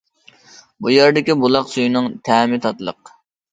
بۇ 0.85 0.93
يەردىكى 0.93 1.35
بۇلاق 1.45 1.71
سۈيىنىڭ 1.75 2.11
تەمى 2.31 2.63
تاتلىق. 2.67 3.17